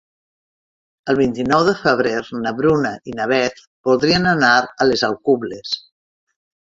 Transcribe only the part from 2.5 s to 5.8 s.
Bruna i na Beth voldrien anar a les Alcubles.